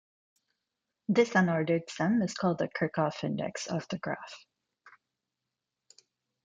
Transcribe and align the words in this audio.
This 1.09 1.29
unordered 1.35 1.83
sum 1.91 2.23
is 2.23 2.33
called 2.33 2.57
the 2.57 2.67
Kirchhoff 2.69 3.23
index 3.23 3.67
of 3.67 3.87
the 3.89 3.99
graph. 3.99 4.43